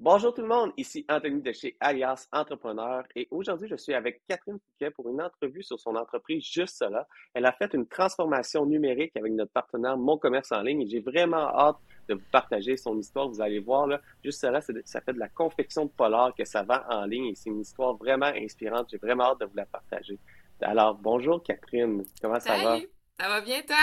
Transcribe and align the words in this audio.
Bonjour 0.00 0.32
tout 0.32 0.42
le 0.42 0.46
monde, 0.46 0.70
ici 0.76 1.04
Anthony 1.08 1.42
de 1.42 1.50
chez 1.50 1.76
Alias 1.80 2.28
Entrepreneur 2.30 3.02
et 3.16 3.26
aujourd'hui 3.32 3.68
je 3.68 3.74
suis 3.74 3.94
avec 3.94 4.22
Catherine 4.28 4.60
Fouquet 4.60 4.92
pour 4.92 5.08
une 5.08 5.20
entrevue 5.20 5.64
sur 5.64 5.80
son 5.80 5.96
entreprise 5.96 6.44
Juste 6.44 6.76
Cela. 6.78 7.08
Elle 7.34 7.44
a 7.46 7.50
fait 7.50 7.74
une 7.74 7.84
transformation 7.84 8.64
numérique 8.64 9.16
avec 9.16 9.32
notre 9.32 9.50
partenaire 9.50 9.98
Mon 9.98 10.16
Commerce 10.16 10.52
en 10.52 10.62
ligne 10.62 10.82
et 10.82 10.88
j'ai 10.88 11.00
vraiment 11.00 11.48
hâte 11.48 11.78
de 12.08 12.14
vous 12.14 12.22
partager 12.30 12.76
son 12.76 12.96
histoire. 12.96 13.28
Vous 13.28 13.40
allez 13.40 13.58
voir, 13.58 13.88
là, 13.88 14.00
Juste 14.22 14.40
Cela, 14.40 14.60
ça 14.60 15.00
fait 15.00 15.14
de 15.14 15.18
la 15.18 15.28
confection 15.28 15.86
de 15.86 15.90
polar 15.90 16.32
que 16.32 16.44
ça 16.44 16.62
vend 16.62 16.80
en 16.88 17.04
ligne 17.04 17.26
et 17.26 17.34
c'est 17.34 17.50
une 17.50 17.62
histoire 17.62 17.96
vraiment 17.96 18.30
inspirante. 18.36 18.86
J'ai 18.92 18.98
vraiment 18.98 19.24
hâte 19.24 19.40
de 19.40 19.46
vous 19.46 19.56
la 19.56 19.66
partager. 19.66 20.16
Alors, 20.60 20.94
bonjour 20.94 21.42
Catherine, 21.42 22.04
comment 22.22 22.38
ça 22.38 22.56
va? 22.62 22.78
Ça 23.18 23.28
va 23.28 23.40
bien 23.40 23.62
toi? 23.62 23.76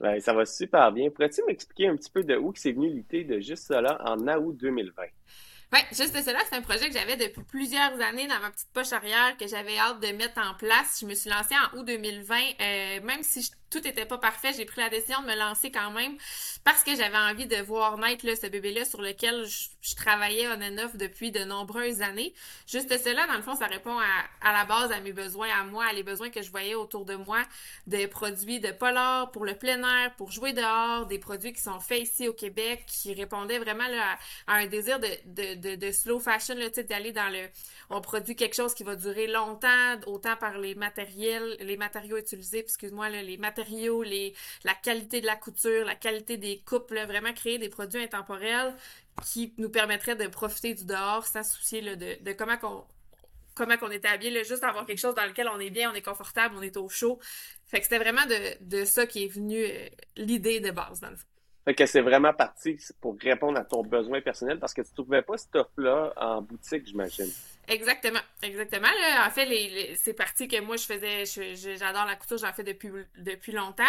Ben, 0.00 0.20
ça 0.20 0.32
va 0.32 0.44
super 0.44 0.92
bien. 0.92 1.10
Pourrais-tu 1.10 1.42
m'expliquer 1.46 1.88
un 1.88 1.96
petit 1.96 2.10
peu 2.10 2.22
de 2.22 2.36
où 2.36 2.52
c'est 2.54 2.72
venu 2.72 2.88
l'idée 2.88 3.24
de 3.24 3.40
juste 3.40 3.66
cela 3.66 3.98
en 4.04 4.16
août 4.38 4.56
2020? 4.56 5.02
Oui, 5.70 5.80
juste 5.90 6.16
cela, 6.22 6.38
c'est 6.48 6.56
un 6.56 6.62
projet 6.62 6.88
que 6.88 6.94
j'avais 6.94 7.16
depuis 7.16 7.42
plusieurs 7.42 8.00
années 8.00 8.26
dans 8.26 8.40
ma 8.40 8.50
petite 8.50 8.72
poche 8.72 8.92
arrière 8.92 9.36
que 9.38 9.46
j'avais 9.46 9.76
hâte 9.76 10.00
de 10.00 10.16
mettre 10.16 10.40
en 10.40 10.54
place. 10.54 10.98
Je 11.02 11.06
me 11.06 11.14
suis 11.14 11.28
lancée 11.28 11.54
en 11.54 11.78
août 11.78 11.84
2020, 11.84 12.36
euh, 12.36 13.00
même 13.02 13.22
si 13.22 13.42
je 13.42 13.50
tout 13.70 13.86
était 13.86 14.06
pas 14.06 14.18
parfait, 14.18 14.52
j'ai 14.56 14.64
pris 14.64 14.80
la 14.80 14.88
décision 14.88 15.20
de 15.22 15.26
me 15.26 15.36
lancer 15.36 15.70
quand 15.70 15.90
même 15.90 16.16
parce 16.64 16.82
que 16.82 16.96
j'avais 16.96 17.18
envie 17.18 17.46
de 17.46 17.56
voir 17.56 17.98
naître 17.98 18.26
là, 18.26 18.34
ce 18.34 18.46
bébé-là 18.46 18.84
sur 18.84 19.02
lequel 19.02 19.44
je, 19.46 19.94
travaillais 19.96 20.48
on 20.48 20.60
and 20.60 20.78
off 20.84 20.96
depuis 20.96 21.30
de 21.30 21.44
nombreuses 21.44 22.02
années. 22.02 22.34
Juste 22.66 22.96
cela, 23.02 23.26
dans 23.26 23.34
le 23.34 23.42
fond, 23.42 23.56
ça 23.56 23.66
répond 23.66 23.98
à, 23.98 24.52
la 24.52 24.64
base 24.64 24.92
à 24.92 25.00
mes 25.00 25.12
besoins, 25.12 25.48
à 25.50 25.64
moi, 25.64 25.86
à 25.86 25.92
les 25.92 26.02
besoins 26.02 26.30
que 26.30 26.42
je 26.42 26.50
voyais 26.50 26.74
autour 26.74 27.04
de 27.04 27.14
moi, 27.14 27.42
des 27.86 28.06
produits 28.06 28.60
de 28.60 28.70
polar 28.70 29.30
pour 29.30 29.44
le 29.44 29.54
plein 29.54 29.82
air, 29.82 30.14
pour 30.16 30.30
jouer 30.30 30.52
dehors, 30.52 31.06
des 31.06 31.18
produits 31.18 31.52
qui 31.52 31.60
sont 31.60 31.80
faits 31.80 32.02
ici 32.02 32.28
au 32.28 32.32
Québec, 32.32 32.84
qui 32.86 33.14
répondaient 33.14 33.58
vraiment 33.58 33.84
à, 34.46 34.54
un 34.54 34.66
désir 34.66 35.00
de, 35.00 35.08
de, 35.26 35.54
de, 35.54 35.76
de 35.76 35.92
slow 35.92 36.20
fashion, 36.20 36.54
d'aller 36.88 37.12
dans 37.12 37.30
le... 37.30 37.48
On 37.90 38.00
produit 38.00 38.36
quelque 38.36 38.54
chose 38.54 38.74
qui 38.74 38.84
va 38.84 38.94
durer 38.94 39.26
longtemps, 39.26 39.96
autant 40.06 40.36
par 40.36 40.58
les 40.58 40.74
matériels, 40.74 41.56
les 41.60 41.76
matériaux 41.76 42.18
utilisés, 42.18 42.60
excuse-moi, 42.60 43.08
les 43.08 43.36
matériaux 43.36 43.57
les, 44.04 44.34
la 44.64 44.74
qualité 44.74 45.20
de 45.20 45.26
la 45.26 45.36
couture, 45.36 45.84
la 45.84 45.94
qualité 45.94 46.36
des 46.36 46.60
coupes, 46.64 46.90
vraiment 46.90 47.32
créer 47.32 47.58
des 47.58 47.68
produits 47.68 48.02
intemporels 48.02 48.74
qui 49.24 49.52
nous 49.58 49.70
permettraient 49.70 50.16
de 50.16 50.26
profiter 50.26 50.74
du 50.74 50.84
dehors 50.84 51.26
sans 51.26 51.42
soucier 51.42 51.82
de, 51.82 52.22
de 52.22 52.32
comment 52.32 52.56
qu'on 52.56 52.84
comment 53.58 53.76
qu'on 53.76 53.90
était 53.90 54.08
habillé, 54.08 54.44
juste 54.44 54.62
avoir 54.62 54.86
quelque 54.86 55.00
chose 55.00 55.16
dans 55.16 55.26
lequel 55.26 55.48
on 55.48 55.58
est 55.58 55.70
bien, 55.70 55.90
on 55.90 55.94
est 55.94 56.02
confortable, 56.02 56.54
on 56.56 56.62
est 56.62 56.76
au 56.76 56.88
chaud. 56.88 57.18
Fait 57.66 57.78
que 57.78 57.84
c'était 57.84 57.98
vraiment 57.98 58.24
de, 58.24 58.64
de, 58.64 58.84
ça 58.84 59.06
qui 59.06 59.24
est 59.24 59.28
venu 59.28 59.62
euh, 59.64 59.88
l'idée 60.16 60.60
de 60.60 60.70
base, 60.70 61.00
dans 61.00 61.10
le 61.10 61.16
fond. 61.16 61.26
Fait 61.64 61.74
que 61.74 61.84
c'est 61.84 62.00
vraiment 62.00 62.32
parti 62.32 62.78
pour 63.00 63.18
répondre 63.20 63.58
à 63.58 63.64
ton 63.64 63.82
besoin 63.82 64.22
personnel 64.22 64.58
parce 64.58 64.72
que 64.72 64.80
tu 64.80 64.94
trouvais 64.94 65.22
pas 65.22 65.36
cette 65.36 65.54
offre-là 65.56 66.14
en 66.16 66.40
boutique, 66.40 66.86
j'imagine. 66.86 67.30
Exactement, 67.68 68.20
exactement. 68.42 68.88
en 69.26 69.30
fait, 69.30 69.44
les, 69.44 69.94
c'est 70.02 70.14
parti 70.14 70.48
que 70.48 70.58
moi 70.60 70.76
je 70.76 70.84
faisais, 70.84 71.24
j'adore 71.76 72.06
la 72.06 72.16
couture, 72.16 72.38
j'en 72.38 72.52
fais 72.52 72.64
depuis 72.64 72.88
depuis 73.18 73.52
longtemps. 73.52 73.84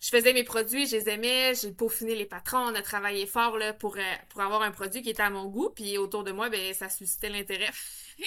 Je 0.00 0.10
faisais 0.10 0.32
mes 0.34 0.44
produits, 0.44 0.86
je 0.86 0.96
les 0.96 1.08
aimais, 1.08 1.54
j'ai 1.54 1.70
peaufiné 1.70 2.14
les 2.14 2.26
patrons, 2.26 2.58
on 2.58 2.74
a 2.74 2.82
travaillé 2.82 3.26
fort 3.26 3.56
là 3.56 3.72
pour 3.72 3.96
euh, 3.96 4.14
pour 4.30 4.42
avoir 4.42 4.62
un 4.62 4.70
produit 4.70 5.00
qui 5.00 5.10
était 5.10 5.22
à 5.22 5.30
mon 5.30 5.46
goût, 5.46 5.70
puis 5.70 5.96
autour 5.96 6.24
de 6.24 6.32
moi, 6.32 6.50
ben 6.50 6.74
ça 6.74 6.88
suscitait 6.88 7.28
l'intérêt. 7.28 7.70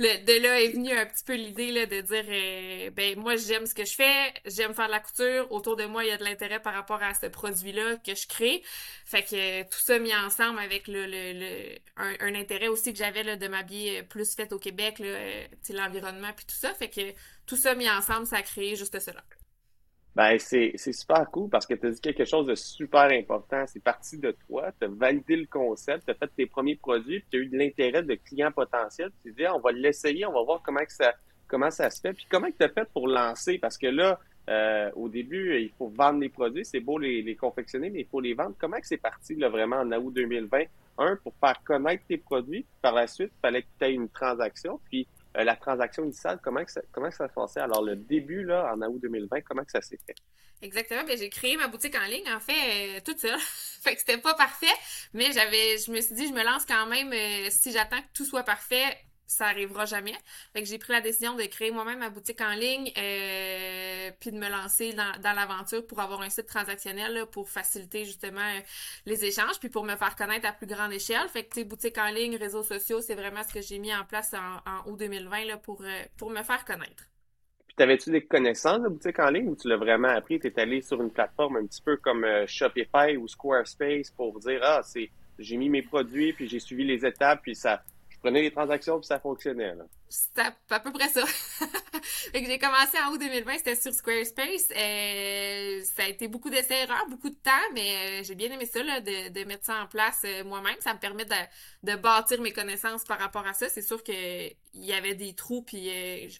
de 0.00 0.42
là 0.42 0.60
est 0.60 0.68
venue 0.68 0.92
un 0.92 1.06
petit 1.06 1.24
peu 1.24 1.34
l'idée 1.34 1.70
là, 1.70 1.86
de 1.86 2.00
dire 2.00 2.24
euh, 2.28 2.90
ben 2.90 3.18
moi 3.18 3.36
j'aime 3.36 3.66
ce 3.66 3.74
que 3.74 3.84
je 3.84 3.94
fais, 3.94 4.32
j'aime 4.46 4.74
faire 4.74 4.86
de 4.86 4.92
la 4.92 5.00
couture, 5.00 5.50
autour 5.52 5.76
de 5.76 5.84
moi 5.84 6.04
il 6.04 6.08
y 6.08 6.12
a 6.12 6.16
de 6.16 6.24
l'intérêt 6.24 6.60
par 6.60 6.74
rapport 6.74 7.02
à 7.02 7.12
ce 7.14 7.26
produit-là 7.26 7.96
que 7.96 8.14
je 8.14 8.26
crée. 8.26 8.62
Fait 9.04 9.22
que 9.22 9.62
tout 9.64 9.78
ça 9.78 9.98
mis 9.98 10.14
ensemble 10.14 10.58
avec 10.58 10.88
le, 10.88 11.06
le, 11.06 11.78
un, 11.96 12.34
intérêt 12.34 12.68
aussi 12.68 12.92
que 12.92 12.98
j'avais 12.98 13.36
de 13.36 13.48
m'habiller 13.48 13.95
plus 14.02 14.34
fait 14.34 14.52
au 14.52 14.58
Québec, 14.58 15.00
euh, 15.00 15.46
l'environnement 15.70 16.32
puis 16.36 16.46
tout 16.46 16.54
ça. 16.54 16.72
Fait 16.74 16.88
que 16.88 17.12
tout 17.46 17.56
ça 17.56 17.74
mis 17.74 17.88
ensemble, 17.88 18.26
ça 18.26 18.36
a 18.36 18.42
créé 18.42 18.76
juste 18.76 18.98
cela. 18.98 19.22
Ben, 20.16 20.38
c'est, 20.38 20.72
super 20.78 21.30
cool 21.30 21.50
parce 21.50 21.66
que 21.66 21.74
tu 21.74 21.86
as 21.86 21.90
dit 21.90 22.00
quelque 22.00 22.24
chose 22.24 22.46
de 22.46 22.54
super 22.54 23.10
important. 23.12 23.64
C'est 23.66 23.82
parti 23.82 24.16
de 24.16 24.34
toi, 24.46 24.72
tu 24.80 24.86
as 24.86 24.88
validé 24.88 25.36
le 25.36 25.46
concept, 25.46 26.06
tu 26.06 26.10
as 26.10 26.14
fait 26.14 26.30
tes 26.34 26.46
premiers 26.46 26.76
produits, 26.76 27.22
tu 27.30 27.36
as 27.36 27.40
eu 27.42 27.46
de 27.48 27.58
l'intérêt 27.58 28.02
de 28.02 28.14
clients 28.14 28.50
potentiels. 28.50 29.10
Tu 29.22 29.32
dis, 29.32 29.46
on 29.46 29.60
va 29.60 29.72
l'essayer, 29.72 30.24
on 30.24 30.32
va 30.32 30.42
voir 30.42 30.62
comment, 30.62 30.84
que 30.84 30.92
ça, 30.92 31.12
comment 31.46 31.70
ça 31.70 31.90
se 31.90 32.00
fait. 32.00 32.14
Puis 32.14 32.26
comment 32.30 32.48
tu 32.48 32.64
as 32.64 32.70
fait 32.70 32.88
pour 32.94 33.08
lancer? 33.08 33.58
Parce 33.58 33.76
que 33.76 33.88
là, 33.88 34.18
euh, 34.48 34.90
au 34.94 35.10
début, 35.10 35.60
il 35.60 35.70
faut 35.76 35.88
vendre 35.88 36.20
les 36.20 36.30
produits. 36.30 36.64
C'est 36.64 36.80
beau 36.80 36.98
les, 36.98 37.36
confectionner, 37.36 37.90
mais 37.90 38.00
il 38.00 38.06
faut 38.06 38.20
les 38.20 38.32
vendre. 38.32 38.54
Comment 38.58 38.78
que 38.78 38.86
c'est 38.86 38.96
parti 38.96 39.34
vraiment 39.34 39.76
en 39.76 39.92
août 39.92 40.14
2020? 40.14 40.64
Un, 40.98 41.16
pour 41.16 41.34
faire 41.40 41.62
connaître 41.64 42.04
tes 42.06 42.18
produits. 42.18 42.66
Par 42.82 42.92
la 42.92 43.06
suite, 43.06 43.30
il 43.36 43.40
fallait 43.40 43.62
que 43.62 43.68
tu 43.78 43.84
aies 43.84 43.92
une 43.92 44.08
transaction. 44.08 44.80
Puis 44.90 45.06
euh, 45.36 45.44
la 45.44 45.56
transaction 45.56 46.04
initiale, 46.04 46.38
comment 46.42 46.64
que 46.64 46.72
ça, 46.72 46.80
comment 46.92 47.08
que 47.08 47.14
ça 47.14 47.28
se 47.28 47.34
passait? 47.34 47.60
Alors, 47.60 47.82
le 47.82 47.96
début, 47.96 48.44
là, 48.44 48.72
en 48.72 48.80
août 48.82 49.00
2020, 49.02 49.40
comment 49.42 49.64
que 49.64 49.72
ça 49.72 49.82
s'est 49.82 49.98
fait? 50.06 50.16
Exactement. 50.62 51.04
Ben, 51.04 51.18
j'ai 51.18 51.28
créé 51.28 51.56
ma 51.56 51.68
boutique 51.68 51.94
en 51.96 52.06
ligne, 52.06 52.28
en 52.34 52.40
fait, 52.40 52.96
euh, 52.96 53.00
toute 53.04 53.18
seule. 53.18 53.38
fait 53.40 53.94
que 53.94 54.00
c'était 54.00 54.18
pas 54.18 54.34
parfait, 54.34 54.74
mais 55.12 55.32
j'avais, 55.32 55.78
je 55.78 55.90
me 55.90 56.00
suis 56.00 56.14
dit, 56.14 56.28
je 56.28 56.32
me 56.32 56.42
lance 56.42 56.64
quand 56.64 56.86
même, 56.86 57.12
euh, 57.12 57.48
si 57.50 57.72
j'attends 57.72 58.00
que 58.00 58.12
tout 58.14 58.24
soit 58.24 58.44
parfait, 58.44 58.96
ça 59.26 59.46
arrivera 59.46 59.84
jamais. 59.84 60.14
Fait 60.52 60.62
que 60.62 60.68
j'ai 60.68 60.78
pris 60.78 60.92
la 60.92 61.00
décision 61.00 61.34
de 61.34 61.42
créer 61.42 61.70
moi-même 61.70 61.98
ma 61.98 62.10
boutique 62.10 62.40
en 62.40 62.54
ligne, 62.54 62.92
euh, 62.96 64.10
puis 64.20 64.30
de 64.30 64.38
me 64.38 64.48
lancer 64.48 64.94
dans, 64.94 65.32
l'aventure 65.34 65.86
pour 65.86 66.00
avoir 66.00 66.22
un 66.22 66.30
site 66.30 66.46
transactionnel 66.46 67.26
pour 67.32 67.48
faciliter 67.48 68.04
justement 68.04 68.40
euh, 68.40 68.60
les 69.04 69.24
échanges, 69.24 69.58
puis 69.58 69.68
pour 69.68 69.84
me 69.84 69.96
faire 69.96 70.16
connaître 70.16 70.48
à 70.48 70.52
plus 70.52 70.66
grande 70.66 70.92
échelle. 70.92 71.28
Fait 71.28 71.44
que 71.44 71.54
tu 71.54 71.64
boutique 71.64 71.98
en 71.98 72.10
ligne, 72.10 72.36
réseaux 72.36 72.62
sociaux, 72.62 73.00
c'est 73.00 73.14
vraiment 73.14 73.42
ce 73.42 73.52
que 73.52 73.60
j'ai 73.60 73.78
mis 73.78 73.94
en 73.94 74.04
place 74.04 74.34
en, 74.34 74.90
août 74.90 74.98
2020 74.98 75.44
là, 75.44 75.56
pour, 75.56 75.82
euh, 75.82 76.02
pour 76.16 76.30
me 76.30 76.42
faire 76.42 76.64
connaître. 76.64 77.04
Puis 77.66 77.76
t'avais-tu 77.76 78.10
des 78.10 78.24
connaissances 78.24 78.80
de 78.80 78.88
boutique 78.88 79.18
en 79.18 79.30
ligne 79.30 79.48
ou 79.48 79.56
tu 79.56 79.68
l'as 79.68 79.76
vraiment 79.76 80.08
appris? 80.08 80.38
Tu 80.38 80.46
es 80.46 80.60
allé 80.60 80.80
sur 80.82 81.02
une 81.02 81.10
plateforme 81.10 81.56
un 81.56 81.66
petit 81.66 81.82
peu 81.82 81.96
comme 81.96 82.24
Shopify 82.46 83.16
ou 83.16 83.26
Squarespace 83.26 84.10
pour 84.10 84.38
dire 84.38 84.60
Ah, 84.62 84.80
c'est 84.82 85.10
j'ai 85.38 85.56
mis 85.56 85.68
mes 85.68 85.82
produits, 85.82 86.32
puis 86.32 86.48
j'ai 86.48 86.60
suivi 86.60 86.84
les 86.84 87.04
étapes, 87.04 87.40
puis 87.42 87.54
ça 87.54 87.82
prenais 88.20 88.42
les 88.42 88.50
transactions 88.50 88.98
puis 88.98 89.06
ça 89.06 89.18
fonctionnait. 89.18 89.74
C'était 90.08 90.48
à 90.70 90.80
peu 90.80 90.92
près 90.92 91.08
ça. 91.08 91.24
j'ai 92.34 92.58
commencé 92.58 92.98
en 92.98 93.12
août 93.12 93.18
2020, 93.18 93.58
c'était 93.58 93.74
sur 93.74 93.92
Squarespace. 93.92 94.68
Euh, 94.76 95.82
ça 95.84 96.04
a 96.04 96.08
été 96.08 96.28
beaucoup 96.28 96.50
d'essais-erreurs, 96.50 97.06
beaucoup 97.08 97.30
de 97.30 97.36
temps, 97.36 97.50
mais 97.74 98.20
euh, 98.20 98.22
j'ai 98.22 98.34
bien 98.34 98.50
aimé 98.50 98.66
ça, 98.66 98.80
de, 98.80 99.44
mettre 99.44 99.64
ça 99.64 99.82
en 99.82 99.86
place 99.86 100.22
euh, 100.24 100.44
moi-même. 100.44 100.76
Ça 100.80 100.94
me 100.94 100.98
permet 100.98 101.24
de, 101.24 101.96
bâtir 101.96 102.40
mes 102.40 102.52
connaissances 102.52 103.04
par 103.04 103.18
rapport 103.18 103.46
à 103.46 103.52
ça. 103.52 103.68
C'est 103.68 103.82
sûr 103.82 104.02
qu'il 104.02 104.54
y 104.74 104.92
avait 104.92 105.14
des 105.14 105.34
trous, 105.34 105.62
puis 105.62 105.90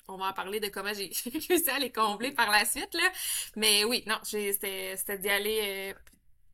on 0.09 0.17
va 0.17 0.27
en 0.27 0.33
parler 0.33 0.61
de 0.61 0.69
comment 0.69 0.93
j'ai 0.95 1.11
réussi 1.49 1.71
à 1.71 1.79
les 1.79 1.91
combler 1.91 2.33
par 2.33 2.51
la 2.51 2.65
suite. 2.65 2.95
Là. 2.95 3.11
Mais 3.57 3.85
oui, 3.85 4.05
non, 4.07 4.17
c'était 4.23 5.19
d'y 5.19 5.29
aller, 5.29 5.95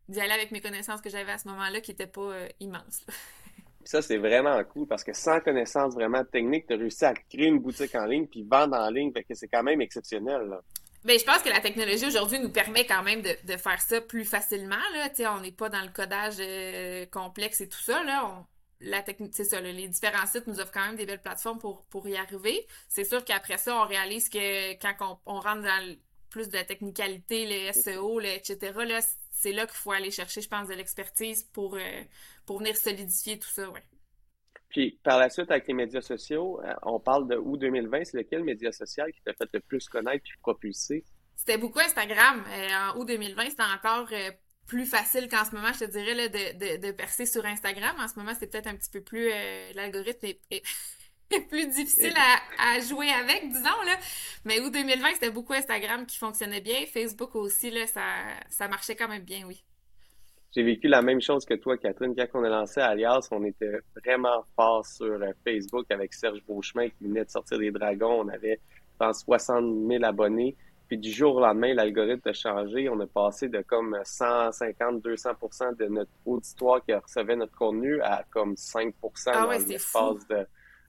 d'y 0.09 0.21
aller 0.21 0.33
avec 0.33 0.51
mes 0.51 0.61
connaissances 0.61 1.01
que 1.01 1.11
j'avais 1.11 1.33
à 1.33 1.39
ce 1.39 1.49
moment-là 1.49 1.81
qui 1.81 1.91
n'étaient 1.91 2.07
pas 2.07 2.33
immenses 2.61 3.05
ça, 3.85 4.03
c'est 4.03 4.19
vraiment 4.19 4.63
cool 4.65 4.87
parce 4.87 5.05
que 5.05 5.13
sans 5.13 5.41
connaissance 5.41 5.95
vraiment 5.95 6.25
technique, 6.25 6.67
tu 6.67 6.75
as 6.75 6.77
réussi 6.77 7.05
à 7.05 7.15
créer 7.15 7.47
une 7.47 7.59
boutique 7.59 7.95
en 7.95 8.07
ligne 8.07 8.27
puis 8.27 8.47
vendre 8.49 8.77
en 8.77 8.91
ligne. 8.91 9.13
Fait 9.13 9.25
que 9.25 9.35
c'est 9.35 9.49
quand 9.49 9.63
même 9.63 9.81
exceptionnel. 9.81 10.59
Ben, 11.05 11.19
je 11.19 11.25
pense 11.25 11.39
que 11.39 11.49
la 11.49 11.61
technologie 11.61 12.07
aujourd'hui 12.07 12.39
nous 12.39 12.51
permet 12.51 12.87
quand 12.87 13.03
même 13.03 13.23
de, 13.23 13.57
faire 13.57 13.81
ça 13.81 14.01
plus 14.01 14.25
facilement. 14.25 14.77
Là. 14.95 15.33
on 15.37 15.41
n'est 15.41 15.53
pas 15.53 15.69
dans 15.69 15.83
le 15.83 15.89
codage 15.89 16.37
euh, 16.39 17.07
complexe 17.07 17.61
et 17.61 17.69
tout 17.69 17.81
ça. 17.81 18.05
Là. 18.05 18.47
la 18.81 19.03
c'est 19.33 19.45
ça, 19.45 19.61
les 19.61 19.89
différents 19.89 20.27
sites 20.27 20.47
nous 20.47 20.61
offrent 20.61 20.73
quand 20.73 20.87
même 20.87 20.97
des 20.97 21.07
belles 21.07 21.21
plateformes 21.21 21.59
pour, 21.59 21.85
pour 21.87 22.07
y 22.09 22.17
arriver. 22.17 22.67
C'est 22.89 23.05
sûr 23.05 23.25
qu'après 23.25 23.59
ça, 23.59 23.77
on 23.83 23.87
réalise 23.87 24.29
que 24.29 24.75
quand 24.75 25.21
on, 25.27 25.41
rentre 25.41 25.63
dans 25.63 25.97
plus 26.31 26.49
de 26.49 26.57
la 26.57 26.65
technicalité, 26.65 27.47
le 27.47 27.73
SEO, 27.73 28.21
etc., 28.21 28.73
c'est 29.43 29.53
là 29.53 29.67
qu'il 29.67 29.77
faut 29.77 29.91
aller 29.91 30.11
chercher, 30.11 30.41
je 30.41 30.49
pense, 30.49 30.69
de 30.69 30.75
l'expertise 30.75 31.43
pour, 31.53 31.75
euh, 31.75 32.03
pour 32.47 32.59
venir 32.59 32.77
solidifier 32.77 33.39
tout 33.39 33.49
ça, 33.49 33.69
ouais. 33.69 33.83
Puis 34.69 34.99
par 35.03 35.19
la 35.19 35.29
suite, 35.29 35.51
avec 35.51 35.67
les 35.67 35.75
médias 35.75 36.01
sociaux, 36.01 36.61
euh, 36.65 36.73
on 36.83 36.99
parle 36.99 37.29
de 37.29 37.37
août 37.37 37.59
2020, 37.59 38.05
c'est 38.05 38.17
lequel 38.17 38.45
média 38.45 38.73
social 38.73 39.13
qui 39.13 39.21
t'a 39.23 39.35
fait 39.35 39.49
le 39.53 39.61
plus 39.61 39.87
connaître 39.89 40.23
puis 40.23 40.39
propulser? 40.41 41.05
C'était 41.37 41.59
beaucoup 41.59 41.81
Instagram. 41.81 42.43
Euh, 42.49 42.69
en 42.93 42.99
août 42.99 43.07
2020, 43.07 43.51
c'était 43.51 43.63
encore 43.63 44.09
plus 44.67 44.87
facile 44.87 45.29
qu'en 45.29 45.45
ce 45.45 45.55
moment, 45.55 45.73
je 45.75 45.81
te 45.81 45.91
dirais, 45.91 46.15
là, 46.15 46.29
de, 46.29 46.77
de, 46.79 46.93
percer 46.93 47.27
sur 47.27 47.45
Instagram. 47.45 47.97
En 47.99 48.09
ce 48.09 48.19
moment, 48.19 48.33
c'est 48.39 48.47
peut-être 48.47 48.69
un 48.69 48.77
petit 48.77 48.91
peu 48.91 49.03
plus... 49.03 49.29
L'algorithme 49.75 50.27
est, 50.27 50.63
plus 51.49 51.67
difficile 51.69 52.15
à, 52.59 52.81
jouer 52.81 53.11
avec, 53.11 53.49
disons, 53.49 53.83
là. 53.87 53.97
Mais 54.45 54.61
août 54.61 54.73
2020, 54.73 55.15
c'était 55.15 55.31
beaucoup 55.31 55.53
Instagram 55.53 56.07
qui 56.07 56.19
fonctionnait 56.19 56.61
bien. 56.61 56.85
Facebook 56.87 57.35
aussi, 57.37 57.71
là, 57.71 57.87
ça, 57.87 58.03
ça 58.49 58.69
marchait 58.69 58.97
quand 58.97 59.09
même 59.09 59.25
bien, 59.25 59.45
oui. 59.47 59.63
J'ai 60.55 60.63
vécu 60.63 60.87
la 60.87 61.01
même 61.01 61.21
chose 61.21 61.47
que 61.47 61.55
toi, 61.55 61.79
Catherine. 61.79 62.15
Quand 62.15 62.27
on 62.35 62.45
a 62.45 62.51
lancé 62.51 62.81
Alias, 62.81 63.29
on 63.31 63.43
était 63.45 63.73
vraiment 64.05 64.45
fort 64.55 64.85
sur 64.85 65.07
euh, 65.07 65.33
Facebook 65.45 65.91
avec 65.91 66.13
Serge 66.13 66.43
Beauchemin 66.47 66.89
qui 66.89 67.05
venait 67.05 67.25
de 67.25 67.31
sortir 67.31 67.59
des 67.59 67.71
Dragons. 67.71 68.21
On 68.21 68.29
avait, 68.29 68.61
je 68.75 68.99
pense, 68.99 69.21
60 69.21 69.89
000 69.89 70.05
abonnés. 70.05 70.55
puis 70.89 70.99
du 70.99 71.11
jour 71.11 71.37
au 71.37 71.41
lendemain, 71.41 71.73
l'algorithme 71.73 72.29
a 72.29 72.35
changé. 72.35 72.91
On 72.91 73.01
a 73.01 73.07
passé 73.07 73.49
de 73.49 73.63
comme 73.63 73.99
150, 74.05 75.03
200% 75.03 75.77
de 75.79 75.87
notre 75.87 76.11
auditoire 76.27 76.85
qui 76.85 76.93
recevait 76.93 77.37
notre 77.37 77.57
contenu 77.57 78.03
à 78.03 78.23
comme 78.31 78.55
5 78.55 78.95
ah 79.29 79.33
dans 79.33 79.51
l'espace 79.53 80.29
de, 80.29 80.47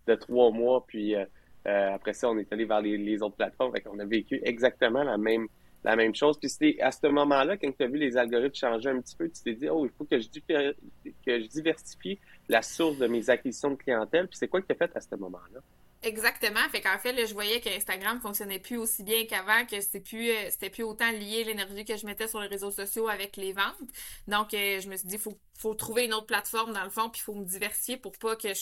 de 0.08 0.16
trois 0.16 0.52
mois. 0.52 0.86
Puis 0.88 1.16
euh, 1.16 1.26
euh, 1.68 1.94
après 1.94 2.14
ça, 2.14 2.30
on 2.30 2.38
est 2.38 2.52
allé 2.52 2.66
vers 2.66 2.82
les, 2.82 3.22
autres 3.22 3.36
plateformes. 3.36 3.74
On 3.86 4.00
a 4.00 4.06
vécu 4.06 4.40
exactement 4.44 5.04
la 5.04 5.18
même 5.18 5.48
la 5.84 5.96
même 5.98 6.16
chose. 6.16 6.40
Puis 6.40 6.50
c'était 6.50 6.82
à 6.82 6.92
ce 6.92 7.08
moment-là, 7.08 7.58
quand 7.58 7.70
tu 7.76 7.84
as 7.84 7.88
vu 7.88 7.98
les 7.98 8.16
algorithmes 8.16 8.56
changer 8.56 8.90
un 8.90 9.02
petit 9.02 9.16
peu, 9.18 9.30
tu 9.30 9.44
t'es 9.44 9.54
dit, 9.54 9.68
oh, 9.70 9.86
il 9.86 9.92
faut 9.92 10.06
que 10.06 10.18
je, 10.18 10.28
que 10.30 11.42
je 11.42 11.48
diversifie 11.48 12.20
la 12.48 12.62
source 12.62 12.98
de 12.98 13.08
mes 13.08 13.30
acquisitions 13.30 13.72
de 13.72 13.76
clientèle. 13.76 14.28
Puis 14.28 14.38
c'est 14.38 14.48
quoi 14.48 14.62
que 14.62 14.68
tu 14.68 14.72
as 14.72 14.76
fait 14.76 14.96
à 14.96 15.02
ce 15.02 15.14
moment-là? 15.16 15.60
Exactement. 16.04 16.60
Fait 16.70 16.82
qu'en 16.82 16.98
fait, 16.98 17.16
je 17.26 17.34
voyais 17.34 17.62
que 17.62 17.70
Instagram 17.70 18.20
fonctionnait 18.20 18.60
plus 18.60 18.78
aussi 18.78 19.04
bien 19.04 19.26
qu'avant, 19.26 19.66
que 19.66 19.80
c'était 19.80 20.02
plus, 20.02 20.30
euh, 20.30 20.50
c'était 20.50 20.70
plus 20.70 20.84
autant 20.84 21.10
lié 21.12 21.46
l'énergie 21.46 21.86
que 21.86 21.96
je 21.96 22.06
mettais 22.06 22.28
sur 22.28 22.42
les 22.42 22.48
réseaux 22.48 22.72
sociaux 22.72 23.08
avec 23.08 23.38
les 23.38 23.54
ventes. 23.54 23.90
Donc, 24.28 24.50
je 24.52 24.90
me 24.90 24.98
suis 24.98 25.08
dit, 25.08 25.18
faut, 25.18 25.38
faut 25.56 25.74
trouver 25.74 26.06
une 26.06 26.14
autre 26.14 26.26
plateforme 26.26 26.74
dans 26.74 26.84
le 26.84 26.90
fond, 26.90 27.10
puis 27.10 27.22
il 27.22 27.24
faut 27.24 27.36
me 27.36 27.46
diversifier 27.46 27.98
pour 27.98 28.14
pas 28.14 28.36
que 28.36 28.50
je 28.50 28.62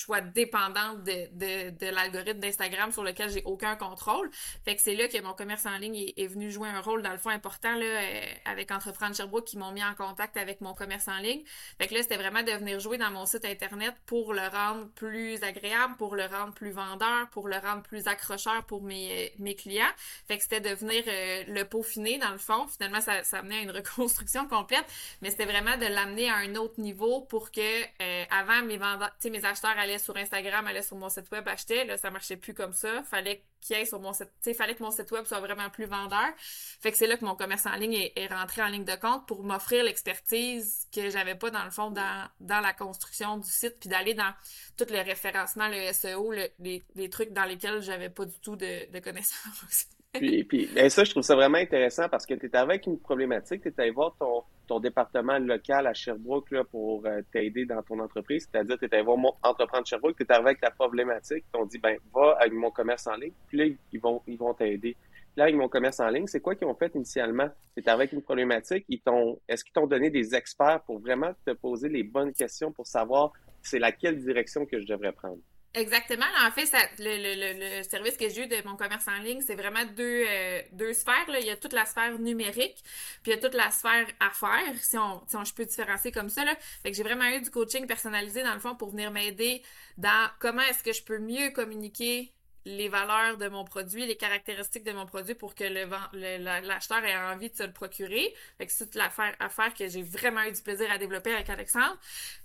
sois 0.00 0.20
dépendante 0.20 1.04
de, 1.04 1.28
de, 1.32 1.70
de 1.70 1.86
l'algorithme 1.86 2.40
d'Instagram 2.40 2.90
sur 2.92 3.04
lequel 3.04 3.30
j'ai 3.30 3.42
aucun 3.44 3.76
contrôle. 3.76 4.30
Fait 4.64 4.74
que 4.74 4.82
c'est 4.82 4.94
là 4.94 5.08
que 5.08 5.20
mon 5.22 5.34
commerce 5.34 5.66
en 5.66 5.76
ligne 5.78 6.12
est, 6.16 6.26
venu 6.26 6.50
jouer 6.50 6.68
un 6.68 6.80
rôle 6.80 7.02
dans 7.02 7.12
le 7.12 7.18
fond 7.18 7.30
important 7.30 7.74
là, 7.74 7.84
euh, 7.84 8.20
avec 8.44 8.70
Entreprendre 8.70 9.14
Sherbrooke 9.14 9.44
qui 9.44 9.58
m'ont 9.58 9.72
mis 9.72 9.84
en 9.84 9.94
contact 9.94 10.36
avec 10.36 10.60
mon 10.60 10.74
commerce 10.74 11.08
en 11.08 11.18
ligne. 11.18 11.42
Fait 11.78 11.86
que 11.88 11.94
là, 11.94 12.02
c'était 12.02 12.16
vraiment 12.16 12.42
de 12.42 12.52
venir 12.52 12.80
jouer 12.80 12.98
dans 12.98 13.10
mon 13.10 13.26
site 13.26 13.44
internet 13.44 13.94
pour 14.06 14.32
le 14.32 14.46
rendre 14.48 14.88
plus 14.94 15.42
agréable, 15.42 15.96
pour 15.96 16.16
le 16.16 16.24
rendre 16.24 16.54
plus 16.54 16.70
vendeur, 16.70 17.28
pour 17.30 17.48
le 17.48 17.56
rendre 17.56 17.82
plus 17.82 18.06
accrocheur 18.06 18.64
pour 18.64 18.82
mes, 18.82 19.32
mes 19.38 19.54
clients. 19.54 19.92
Fait 20.26 20.36
que 20.36 20.42
c'était 20.42 20.60
de 20.60 20.74
venir 20.74 21.02
euh, 21.06 21.44
le 21.48 21.64
peaufiner 21.64 22.18
dans 22.18 22.32
le 22.32 22.38
fond. 22.38 22.66
Finalement, 22.68 23.00
ça, 23.00 23.22
ça 23.24 23.38
amenait 23.38 23.58
à 23.58 23.62
une 23.62 23.70
reconstruction 23.80 24.46
complète, 24.46 24.86
mais 25.20 25.30
c'était 25.30 25.46
vraiment 25.46 25.76
de 25.76 25.86
l'amener 25.86 26.29
à 26.30 26.38
un 26.38 26.54
autre 26.56 26.80
niveau 26.80 27.22
pour 27.22 27.50
que 27.50 27.60
euh, 27.60 28.24
avant 28.30 28.62
mes 28.62 28.76
vendeurs, 28.76 29.12
mes 29.24 29.44
acheteurs 29.44 29.78
allaient 29.78 29.98
sur 29.98 30.16
Instagram, 30.16 30.66
allaient 30.66 30.82
sur 30.82 30.96
mon 30.96 31.08
site 31.08 31.30
web, 31.30 31.46
achetaient. 31.48 31.84
Là, 31.84 31.96
ça 31.96 32.10
marchait 32.10 32.36
plus 32.36 32.54
comme 32.54 32.72
ça. 32.72 33.02
Fallait 33.02 33.44
sur 33.84 34.00
mon 34.00 34.12
site, 34.12 34.30
fallait 34.56 34.74
que 34.74 34.82
mon 34.82 34.90
site 34.90 35.10
web 35.12 35.24
soit 35.24 35.40
vraiment 35.40 35.70
plus 35.70 35.84
vendeur. 35.84 36.28
Fait 36.38 36.90
que 36.90 36.96
c'est 36.96 37.06
là 37.06 37.16
que 37.16 37.24
mon 37.24 37.34
commerce 37.34 37.66
en 37.66 37.76
ligne 37.76 38.10
est, 38.14 38.26
rentré 38.26 38.62
en 38.62 38.68
ligne 38.68 38.84
de 38.84 38.94
compte 38.96 39.26
pour 39.26 39.42
m'offrir 39.42 39.84
l'expertise 39.84 40.86
que 40.94 41.10
j'avais 41.10 41.34
pas 41.34 41.50
dans 41.50 41.64
le 41.64 41.70
fond 41.70 41.90
dans, 41.90 42.30
la 42.40 42.72
construction 42.72 43.36
du 43.38 43.48
site, 43.48 43.78
puis 43.80 43.88
d'aller 43.88 44.14
dans 44.14 44.32
tout 44.76 44.86
le 44.90 45.00
référencement, 45.00 45.68
le 45.68 45.92
SEO, 45.92 46.32
les, 46.32 46.82
les, 46.94 47.10
trucs 47.10 47.32
dans 47.32 47.44
lesquels 47.44 47.82
j'avais 47.82 48.10
pas 48.10 48.24
du 48.24 48.38
tout 48.40 48.56
de, 48.56 48.90
de 48.90 48.98
connaissances. 48.98 49.86
puis, 50.12 50.44
puis 50.44 50.68
ben 50.74 50.90
ça, 50.90 51.04
je 51.04 51.10
trouve 51.12 51.22
ça 51.22 51.34
vraiment 51.34 51.58
intéressant 51.58 52.08
parce 52.08 52.26
que 52.26 52.34
tu 52.34 52.46
étais 52.46 52.58
avec 52.58 52.86
une 52.86 52.98
problématique, 52.98 53.62
tu 53.62 53.68
étais 53.68 53.82
allé 53.82 53.90
voir 53.92 54.14
ton, 54.18 54.42
ton 54.66 54.80
département 54.80 55.38
local 55.38 55.86
à 55.86 55.94
Sherbrooke 55.94 56.50
là, 56.50 56.64
pour 56.64 57.06
euh, 57.06 57.22
t'aider 57.32 57.64
dans 57.64 57.82
ton 57.82 58.00
entreprise, 58.00 58.48
c'est-à-dire 58.50 58.76
tu 58.78 58.88
allé 58.90 59.02
voir 59.02 59.16
mon 59.16 59.32
entreprendre 59.42 59.86
Sherbrooke, 59.86 60.16
tu 60.16 60.24
étais 60.24 60.34
avec 60.34 60.60
la 60.62 60.70
problématique, 60.72 61.44
t'ont 61.52 61.64
dit 61.64 61.78
ben 61.78 61.96
va 62.12 62.36
avec 62.40 62.52
mon 62.52 62.70
commerce 62.70 63.06
en 63.06 63.14
ligne, 63.14 63.32
puis 63.46 63.58
là 63.58 63.64
ils 63.92 64.00
vont 64.00 64.20
ils 64.26 64.36
vont 64.36 64.52
t'aider. 64.52 64.96
Là 65.36 65.44
avec 65.44 65.54
mon 65.54 65.68
commerce 65.68 66.00
en 66.00 66.08
ligne, 66.08 66.26
c'est 66.26 66.40
quoi 66.40 66.56
qu'ils 66.56 66.66
ont 66.66 66.74
fait 66.74 66.92
initialement? 66.96 67.48
Tu 67.76 67.88
avec 67.88 68.12
une 68.12 68.22
problématique, 68.22 68.84
ils 68.88 69.00
t'ont 69.00 69.38
est-ce 69.48 69.62
qu'ils 69.62 69.72
t'ont 69.72 69.86
donné 69.86 70.10
des 70.10 70.34
experts 70.34 70.82
pour 70.86 70.98
vraiment 70.98 71.32
te 71.46 71.52
poser 71.52 71.88
les 71.88 72.02
bonnes 72.02 72.32
questions 72.32 72.72
pour 72.72 72.86
savoir 72.86 73.32
c'est 73.62 73.78
laquelle 73.78 74.18
direction 74.18 74.66
que 74.66 74.80
je 74.80 74.86
devrais 74.86 75.12
prendre? 75.12 75.38
Exactement. 75.72 76.26
En 76.44 76.50
fait, 76.50 76.68
le, 76.98 77.16
le, 77.16 77.78
le, 77.78 77.82
service 77.84 78.16
que 78.16 78.28
j'ai 78.28 78.42
eu 78.42 78.46
de 78.48 78.56
mon 78.66 78.74
commerce 78.74 79.06
en 79.06 79.22
ligne, 79.22 79.40
c'est 79.40 79.54
vraiment 79.54 79.84
deux, 79.96 80.24
euh, 80.26 80.62
deux 80.72 80.92
sphères. 80.92 81.28
Là. 81.28 81.38
Il 81.38 81.46
y 81.46 81.50
a 81.50 81.56
toute 81.56 81.72
la 81.72 81.86
sphère 81.86 82.18
numérique, 82.18 82.82
puis 83.22 83.30
il 83.30 83.34
y 83.36 83.38
a 83.38 83.40
toute 83.40 83.54
la 83.54 83.70
sphère 83.70 84.06
affaires, 84.18 84.74
si 84.82 84.98
on, 84.98 85.22
si 85.28 85.36
on 85.36 85.44
je 85.44 85.54
peux 85.54 85.64
différencier 85.64 86.10
comme 86.10 86.28
ça. 86.28 86.44
Là. 86.44 86.56
Fait 86.82 86.90
que 86.90 86.96
j'ai 86.96 87.04
vraiment 87.04 87.26
eu 87.26 87.40
du 87.40 87.50
coaching 87.50 87.86
personnalisé, 87.86 88.42
dans 88.42 88.54
le 88.54 88.58
fond, 88.58 88.74
pour 88.74 88.90
venir 88.90 89.12
m'aider 89.12 89.62
dans 89.96 90.28
comment 90.40 90.62
est-ce 90.62 90.82
que 90.82 90.92
je 90.92 91.04
peux 91.04 91.18
mieux 91.20 91.50
communiquer 91.50 92.32
les 92.64 92.88
valeurs 92.88 93.38
de 93.38 93.48
mon 93.48 93.64
produit, 93.64 94.06
les 94.06 94.16
caractéristiques 94.16 94.84
de 94.84 94.92
mon 94.92 95.06
produit 95.06 95.34
pour 95.34 95.54
que 95.54 95.64
le, 95.64 96.66
l'acheteur 96.66 97.02
ait 97.04 97.16
envie 97.16 97.50
de 97.50 97.56
se 97.56 97.62
le 97.62 97.72
procurer. 97.72 98.34
C'est 98.66 98.86
toute 98.86 98.94
l'affaire 98.94 99.34
affaire 99.40 99.72
que 99.74 99.88
j'ai 99.88 100.02
vraiment 100.02 100.42
eu 100.42 100.52
du 100.52 100.60
plaisir 100.60 100.90
à 100.90 100.98
développer 100.98 101.32
avec 101.32 101.48
Alexandre. 101.48 101.96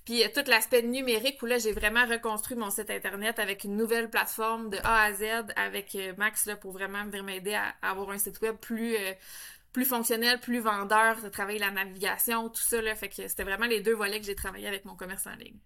Puis 0.05 0.15
il 0.15 0.19
y 0.19 0.23
a 0.23 0.29
tout 0.29 0.43
l'aspect 0.47 0.83
numérique 0.83 1.41
où 1.41 1.45
là 1.45 1.57
j'ai 1.57 1.73
vraiment 1.73 2.05
reconstruit 2.05 2.57
mon 2.57 2.69
site 2.69 2.89
internet 2.89 3.39
avec 3.39 3.63
une 3.63 3.75
nouvelle 3.75 4.09
plateforme 4.09 4.69
de 4.69 4.77
A 4.83 5.03
à 5.03 5.13
Z 5.13 5.23
avec 5.55 5.95
euh, 5.95 6.13
Max 6.17 6.49
pour 6.61 6.71
vraiment 6.71 7.03
venir 7.05 7.23
m'aider 7.23 7.55
à, 7.55 7.75
avoir 7.81 8.11
un 8.11 8.17
site 8.17 8.39
web 8.41 8.55
plus 8.55 8.95
euh, 8.95 9.13
plus 9.73 9.85
fonctionnel, 9.85 10.39
plus 10.39 10.59
vendeur, 10.59 11.21
de 11.21 11.27
travailler 11.27 11.59
la 11.59 11.69
navigation, 11.69 12.47
tout 12.47 12.61
ça. 12.61 12.77
Fait 12.95 13.09
que 13.09 13.27
c'était 13.27 13.43
vraiment 13.43 13.65
les 13.65 13.81
deux 13.81 13.93
volets 13.93 14.21
que 14.21 14.25
j'ai 14.25 14.35
travaillé 14.35 14.67
avec 14.67 14.85
mon 14.85 14.95
commerce 14.95 15.27
en 15.27 15.35
ligne. 15.35 15.59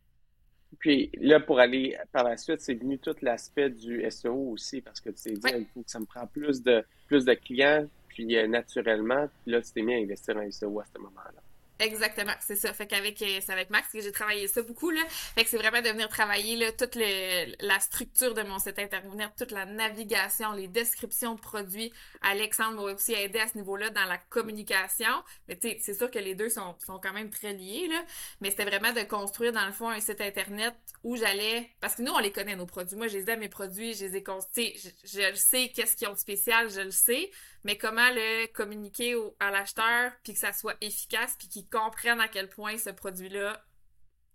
Puis 0.77 1.09
là, 1.19 1.39
pour 1.39 1.59
aller 1.59 1.97
par 2.11 2.23
la 2.23 2.37
suite, 2.37 2.61
c'est 2.61 2.75
venu 2.75 2.99
tout 2.99 3.15
l'aspect 3.21 3.69
du 3.69 4.09
SEO 4.09 4.51
aussi, 4.51 4.81
parce 4.81 5.01
que 5.01 5.09
tu 5.09 5.23
t'es 5.23 5.33
dit, 5.33 5.49
il 5.57 5.65
faut 5.73 5.81
que 5.81 5.89
ça 5.89 5.99
me 5.99 6.05
prend 6.05 6.27
plus 6.27 6.61
de, 6.61 6.83
plus 7.07 7.25
de 7.25 7.33
clients, 7.33 7.87
puis 8.07 8.37
euh, 8.37 8.47
naturellement, 8.47 9.27
puis 9.43 9.51
là, 9.51 9.61
tu 9.61 9.71
t'es 9.71 9.81
mis 9.81 9.95
à 9.95 9.97
investir 9.97 10.37
en 10.37 10.51
SEO 10.51 10.79
à 10.79 10.85
ce 10.85 10.99
moment-là. 10.99 11.41
Exactement, 11.79 12.33
c'est 12.41 12.57
ça. 12.57 12.73
Fait 12.73 12.87
qu'avec 12.87 13.21
euh, 13.21 13.39
c'est 13.41 13.53
avec 13.53 13.69
Max 13.69 13.87
que 13.91 14.01
j'ai 14.01 14.11
travaillé 14.11 14.47
ça 14.47 14.61
beaucoup 14.61 14.89
là. 14.89 15.01
Fait 15.07 15.43
que 15.43 15.49
c'est 15.49 15.57
vraiment 15.57 15.81
de 15.81 15.89
venir 15.89 16.09
travailler 16.09 16.57
là 16.57 16.71
toute 16.73 16.95
la 16.95 17.79
structure 17.79 18.33
de 18.33 18.43
mon 18.43 18.59
site 18.59 18.79
internet, 18.79 19.31
toute 19.37 19.51
la 19.51 19.65
navigation, 19.65 20.51
les 20.51 20.67
descriptions 20.67 21.35
de 21.35 21.39
produits. 21.39 21.93
Alexandre 22.21 22.75
m'a 22.75 22.91
aussi 22.93 23.13
aidé 23.13 23.39
à 23.39 23.47
ce 23.47 23.57
niveau-là 23.57 23.89
dans 23.91 24.05
la 24.05 24.17
communication. 24.17 25.07
Mais 25.47 25.57
tu 25.57 25.69
c'est 25.79 25.93
sûr 25.93 26.11
que 26.11 26.19
les 26.19 26.35
deux 26.35 26.49
sont, 26.49 26.75
sont 26.85 26.99
quand 26.99 27.13
même 27.13 27.29
très 27.29 27.53
liés 27.53 27.87
là. 27.89 28.03
Mais 28.41 28.51
c'était 28.51 28.65
vraiment 28.65 28.91
de 28.91 29.03
construire 29.03 29.53
dans 29.53 29.65
le 29.65 29.71
fond 29.71 29.89
un 29.89 30.01
site 30.01 30.19
internet 30.21 30.75
où 31.03 31.15
j'allais 31.15 31.69
parce 31.79 31.95
que 31.95 32.01
nous 32.01 32.11
on 32.11 32.19
les 32.19 32.31
connaît 32.31 32.57
nos 32.57 32.65
produits. 32.65 32.97
Moi, 32.97 33.07
je 33.07 33.17
les 33.17 33.29
mes 33.37 33.49
produits, 33.49 33.93
je 33.93 34.05
les 34.05 34.17
ai. 34.17 34.23
Je, 34.57 34.89
je, 35.03 35.35
sais 35.35 35.71
qu'est-ce 35.73 35.95
qu'ils 35.95 36.07
ont 36.07 36.13
de 36.13 36.17
spécial, 36.17 36.69
je 36.69 36.81
le 36.81 36.91
sais 36.91 37.31
mais 37.63 37.77
comment 37.77 38.09
le 38.13 38.47
communiquer 38.53 39.15
à 39.39 39.51
l'acheteur, 39.51 40.11
puis 40.23 40.33
que 40.33 40.39
ça 40.39 40.53
soit 40.53 40.75
efficace, 40.81 41.35
puis 41.37 41.47
qu'il 41.47 41.67
comprenne 41.67 42.19
à 42.19 42.27
quel 42.27 42.49
point 42.49 42.77
ce 42.77 42.89
produit-là, 42.89 43.61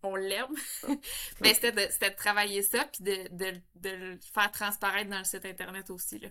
on 0.03 0.17
l'aime. 0.17 0.55
mais 1.41 1.55
c'était 1.55 1.73
de, 1.73 2.17
travailler 2.17 2.63
ça, 2.63 2.85
puis 2.93 3.03
de, 3.03 3.29
de, 3.33 3.91
le 3.91 4.19
faire 4.33 4.51
transparaître 4.53 5.11
dans 5.11 5.19
le 5.19 5.25
site 5.25 5.47
Internet 5.47 5.91
aussi. 5.91 6.19
Là. 6.19 6.29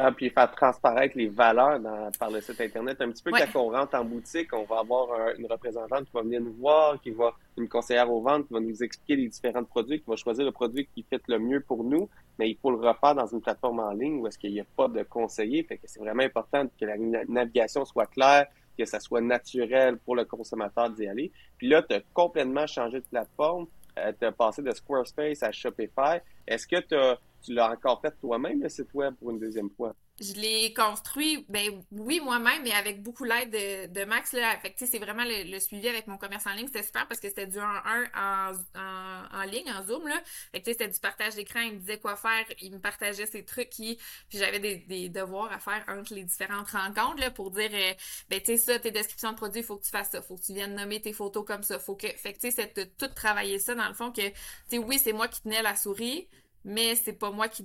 Ah, 0.00 0.12
puis 0.12 0.30
faire 0.30 0.48
transparaître 0.52 1.18
les 1.18 1.26
valeurs 1.26 1.80
par 2.20 2.30
le 2.30 2.40
site 2.40 2.60
Internet. 2.60 3.00
Un 3.00 3.10
petit 3.10 3.22
peu 3.22 3.32
quand 3.32 3.60
on 3.60 3.70
rentre 3.70 3.96
en 3.96 4.04
boutique, 4.04 4.52
on 4.52 4.62
va 4.62 4.78
avoir 4.78 5.30
une 5.36 5.46
représentante 5.46 6.04
qui 6.04 6.12
va 6.12 6.22
venir 6.22 6.40
nous 6.40 6.52
voir, 6.52 7.00
qui 7.00 7.10
va, 7.10 7.34
une 7.56 7.68
conseillère 7.68 8.08
aux 8.08 8.22
ventes 8.22 8.46
qui 8.46 8.54
va 8.54 8.60
nous 8.60 8.80
expliquer 8.80 9.16
les 9.16 9.26
différents 9.26 9.64
produits, 9.64 10.00
qui 10.00 10.08
va 10.08 10.14
choisir 10.14 10.44
le 10.44 10.52
produit 10.52 10.88
qui 10.94 11.02
fait 11.02 11.20
le 11.26 11.40
mieux 11.40 11.60
pour 11.60 11.82
nous, 11.82 12.08
mais 12.38 12.50
il 12.50 12.56
faut 12.56 12.70
le 12.70 12.76
refaire 12.76 13.14
dans 13.14 13.26
une 13.26 13.40
plateforme 13.40 13.80
en 13.80 13.90
ligne 13.90 14.20
où 14.20 14.26
est-ce 14.26 14.38
qu'il 14.38 14.52
n'y 14.52 14.60
a 14.60 14.66
pas 14.76 14.88
de 14.88 15.02
conseiller. 15.02 15.62
Fait 15.64 15.76
que 15.76 15.86
c'est 15.86 16.00
vraiment 16.00 16.22
important 16.22 16.66
que 16.66 16.84
la 16.84 16.96
navigation 17.26 17.84
soit 17.84 18.06
claire, 18.06 18.46
que 18.78 18.84
ça 18.84 19.00
soit 19.00 19.20
naturel 19.20 19.98
pour 19.98 20.14
le 20.14 20.24
consommateur 20.24 20.90
d'y 20.90 21.06
aller. 21.06 21.32
Puis 21.56 21.68
là, 21.68 21.82
tu 21.82 21.94
as 21.94 22.00
complètement 22.12 22.66
changé 22.66 23.00
de 23.00 23.06
plateforme. 23.06 23.66
Euh, 23.98 24.12
tu 24.18 24.26
as 24.26 24.32
passé 24.32 24.62
de 24.62 24.70
Squarespace 24.70 25.42
à 25.42 25.50
Shopify. 25.50 26.20
Est-ce 26.46 26.66
que 26.66 26.80
tu 26.80 26.94
as 26.94 27.18
tu 27.42 27.54
l'as 27.54 27.70
encore 27.70 28.00
fait 28.00 28.14
toi-même, 28.20 28.62
le 28.62 28.68
site 28.68 28.92
web, 28.94 29.14
pour 29.14 29.30
une 29.30 29.38
deuxième 29.38 29.70
fois? 29.70 29.94
Je 30.20 30.32
l'ai 30.34 30.74
construit, 30.74 31.46
ben 31.48 31.84
oui, 31.92 32.18
moi-même, 32.20 32.62
mais 32.64 32.72
avec 32.72 33.02
beaucoup 33.04 33.22
l'aide 33.22 33.52
de, 33.92 34.04
Max. 34.04 34.32
Là. 34.32 34.58
Fait 34.58 34.74
c'est 34.76 34.98
vraiment 34.98 35.22
le, 35.24 35.58
suivi 35.60 35.88
avec 35.88 36.08
mon 36.08 36.18
commerce 36.18 36.44
en 36.46 36.54
ligne. 36.54 36.66
C'était 36.66 36.82
super 36.82 37.06
parce 37.06 37.20
que 37.20 37.28
c'était 37.28 37.46
du 37.46 37.58
1 37.58 37.62
en, 37.64 38.52
en, 38.74 39.40
en, 39.40 39.42
ligne, 39.44 39.70
en 39.70 39.84
Zoom. 39.86 40.08
Là. 40.08 40.20
Fait 40.50 40.60
que 40.60 40.72
c'était 40.72 40.88
du 40.88 40.98
partage 40.98 41.36
d'écran. 41.36 41.60
Il 41.60 41.74
me 41.74 41.78
disait 41.78 41.98
quoi 41.98 42.16
faire. 42.16 42.44
Il 42.60 42.72
me 42.72 42.80
partageait 42.80 43.26
ses 43.26 43.44
trucs. 43.44 43.70
Qui... 43.70 43.96
Puis 44.28 44.38
j'avais 44.38 44.58
des, 44.58 45.08
devoirs 45.08 45.52
à 45.52 45.60
faire 45.60 45.84
entre 45.88 46.14
les 46.14 46.24
différentes 46.24 46.70
rencontres 46.70 47.20
là, 47.20 47.30
pour 47.30 47.50
dire, 47.52 47.70
euh, 47.72 47.94
ben 48.28 48.40
tu 48.40 48.46
sais, 48.46 48.56
ça, 48.56 48.78
tes 48.78 48.90
descriptions 48.90 49.30
de 49.30 49.36
produits, 49.36 49.60
il 49.60 49.64
faut 49.64 49.76
que 49.76 49.84
tu 49.84 49.90
fasses 49.90 50.10
ça. 50.10 50.20
faut 50.22 50.36
que 50.36 50.42
tu 50.42 50.52
viennes 50.52 50.74
nommer 50.74 51.00
tes 51.00 51.12
photos 51.12 51.44
comme 51.46 51.62
ça. 51.62 51.78
Faut 51.78 51.94
que... 51.94 52.08
Fait 52.08 52.32
que 52.32 52.40
tu 52.40 52.50
sais, 52.50 52.68
c'est 52.74 52.96
tout 52.96 53.08
travailler 53.08 53.58
ça 53.60 53.74
dans 53.74 53.86
le 53.86 53.94
fond 53.94 54.10
que, 54.10 54.26
tu 54.28 54.34
sais, 54.68 54.78
oui, 54.78 54.98
c'est 54.98 55.12
moi 55.12 55.28
qui 55.28 55.42
tenais 55.42 55.62
la 55.62 55.76
souris, 55.76 56.28
mais 56.64 56.94
c'est 56.96 57.12
pas 57.12 57.30
moi 57.30 57.48
qui 57.48 57.64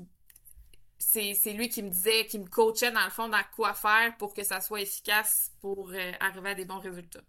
c'est 0.98 1.54
lui 1.54 1.70
qui 1.70 1.84
me 1.84 1.90
disait, 1.90 2.26
qui 2.28 2.40
me 2.40 2.48
coachait 2.48 2.92
dans 2.92 3.04
le 3.04 3.10
fond 3.12 3.30
dans 3.30 3.42
quoi 3.56 3.74
faire 3.74 4.16
pour 4.18 4.34
que 4.34 4.44
ça 4.44 4.62
soit 4.62 4.82
efficace 4.82 5.52
pour 5.62 5.92
euh, 5.92 6.12
arriver 6.20 6.50
à 6.52 6.56
des 6.56 6.66
bons 6.66 6.80
résultats. 6.80 7.22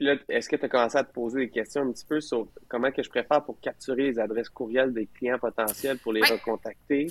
Puis 0.00 0.06
là, 0.06 0.14
est-ce 0.30 0.48
que 0.48 0.56
tu 0.56 0.64
as 0.64 0.68
commencé 0.70 0.96
à 0.96 1.04
te 1.04 1.12
poser 1.12 1.40
des 1.40 1.50
questions 1.50 1.82
un 1.82 1.92
petit 1.92 2.06
peu 2.06 2.22
sur 2.22 2.48
comment 2.68 2.90
que 2.90 3.02
je 3.02 3.10
préfère 3.10 3.44
pour 3.44 3.60
capturer 3.60 4.04
les 4.04 4.18
adresses 4.18 4.48
courriels 4.48 4.94
des 4.94 5.06
clients 5.06 5.38
potentiels 5.38 5.98
pour 5.98 6.14
les 6.14 6.22
recontacter? 6.22 7.08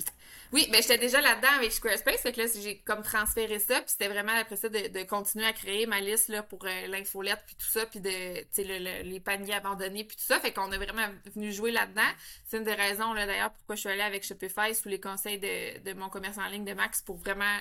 Oui, 0.52 0.68
ben 0.72 0.82
j'étais 0.82 0.98
déjà 0.98 1.20
là-dedans 1.20 1.52
avec 1.56 1.70
Squarespace, 1.70 2.20
fait 2.20 2.32
que 2.32 2.40
là, 2.40 2.46
j'ai 2.52 2.78
comme 2.78 3.02
transféré 3.02 3.60
ça, 3.60 3.76
puis 3.76 3.90
c'était 3.90 4.08
vraiment 4.08 4.32
après 4.32 4.56
ça 4.56 4.68
de, 4.68 5.08
continuer 5.08 5.46
à 5.46 5.52
créer 5.52 5.86
ma 5.86 6.00
liste 6.00 6.30
là, 6.30 6.42
pour 6.42 6.64
euh, 6.64 6.88
l'infolette, 6.88 7.38
puis 7.46 7.54
tout 7.54 7.70
ça, 7.70 7.86
puis 7.86 8.00
de, 8.00 9.04
les 9.04 9.20
paniers 9.20 9.54
abandonnés, 9.54 10.02
puis 10.02 10.16
tout 10.16 10.24
ça, 10.24 10.40
fait 10.40 10.52
qu'on 10.52 10.72
est 10.72 10.78
vraiment 10.78 11.06
venu 11.32 11.52
jouer 11.52 11.70
là-dedans. 11.70 12.10
C'est 12.44 12.56
une 12.56 12.64
des 12.64 12.74
raisons, 12.74 13.12
là, 13.12 13.24
d'ailleurs, 13.24 13.52
pourquoi 13.52 13.76
je 13.76 13.82
suis 13.82 13.88
allée 13.88 14.02
avec 14.02 14.24
Shopify 14.24 14.74
sous 14.74 14.88
les 14.88 14.98
conseils 14.98 15.38
de, 15.38 15.78
de 15.88 15.96
mon 15.96 16.08
commerce 16.08 16.38
en 16.38 16.48
ligne 16.48 16.64
de 16.64 16.74
Max 16.74 17.02
pour 17.02 17.18
vraiment 17.18 17.56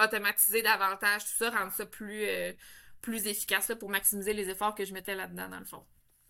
automatiser 0.00 0.62
davantage 0.62 1.24
tout 1.24 1.36
ça, 1.36 1.50
rendre 1.50 1.72
ça 1.72 1.84
plus, 1.84 2.26
euh, 2.26 2.52
plus 3.06 3.26
efficace 3.28 3.72
pour 3.78 3.88
maximiser 3.88 4.32
les 4.32 4.50
efforts 4.50 4.74
que 4.74 4.84
je 4.84 4.92
mettais 4.92 5.14
là-dedans, 5.14 5.48
dans 5.48 5.60
le 5.60 5.64
fond. 5.64 5.82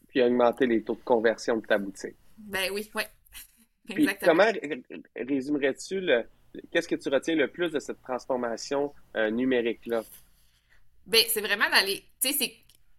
Puis 0.09 0.23
augmenter 0.23 0.67
les 0.67 0.83
taux 0.83 0.95
de 0.95 1.01
conversion 1.01 1.57
de 1.57 1.67
ta 1.67 1.79
boutique. 1.79 2.17
Ben 2.37 2.71
oui, 2.71 2.91
oui. 2.95 3.03
Exactement. 3.89 4.45
comment 4.45 4.53
résumerais-tu 5.17 6.01
le, 6.01 6.25
qu'est-ce 6.71 6.87
que 6.87 6.97
tu 6.97 7.09
retiens 7.09 7.35
le 7.35 7.49
plus 7.49 7.71
de 7.71 7.79
cette 7.79 8.03
transformation 8.03 8.93
euh, 9.17 9.31
numérique-là? 9.31 10.03
Ben, 11.07 11.23
c'est 11.29 11.41
vraiment 11.41 11.71
d'aller, 11.71 12.05
tu 12.21 12.29
sais, 12.29 12.37
c'est 12.39 12.53